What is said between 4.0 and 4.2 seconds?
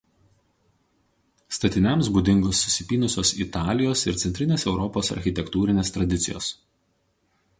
ir